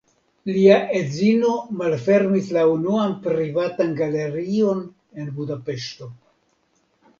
[0.53, 1.51] Lia edzino
[1.81, 4.83] malfermis la unuan privatan galerion
[5.21, 6.13] en Budapeŝto.